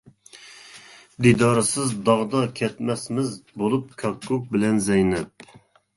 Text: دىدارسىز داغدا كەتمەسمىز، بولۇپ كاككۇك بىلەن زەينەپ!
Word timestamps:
دىدارسىز 1.25 1.93
داغدا 2.09 2.41
كەتمەسمىز، 2.61 3.35
بولۇپ 3.63 3.95
كاككۇك 4.03 4.53
بىلەن 4.57 4.85
زەينەپ! 4.87 5.51